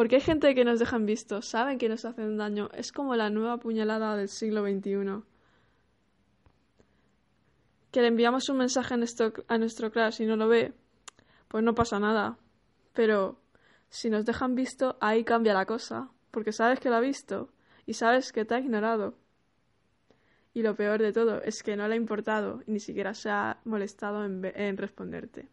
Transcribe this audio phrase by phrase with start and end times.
[0.00, 2.70] Porque hay gente que nos dejan vistos, saben que nos hacen daño.
[2.72, 5.22] Es como la nueva puñalada del siglo XXI.
[7.90, 10.72] Que le enviamos un mensaje a nuestro, a y no lo ve,
[11.48, 12.38] pues no pasa nada.
[12.94, 13.42] Pero
[13.90, 16.08] si nos dejan visto, ahí cambia la cosa.
[16.30, 17.50] Porque sabes que lo ha visto
[17.84, 19.18] y sabes que te ha ignorado.
[20.54, 23.28] Y lo peor de todo es que no le ha importado y ni siquiera se
[23.28, 25.50] ha molestado en responderte.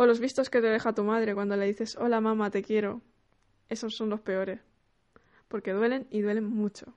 [0.00, 3.02] O los vistos que te deja tu madre cuando le dices hola mamá, te quiero.
[3.68, 4.60] Esos son los peores.
[5.48, 6.94] Porque duelen y duelen mucho.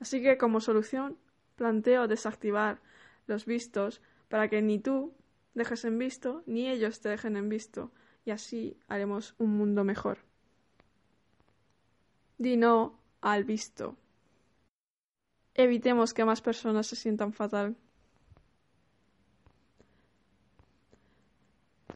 [0.00, 1.16] Así que como solución
[1.54, 2.80] planteo desactivar
[3.28, 5.14] los vistos para que ni tú
[5.54, 7.92] dejes en visto ni ellos te dejen en visto
[8.24, 10.18] y así haremos un mundo mejor.
[12.36, 13.96] Di no al visto.
[15.54, 17.76] Evitemos que más personas se sientan fatal.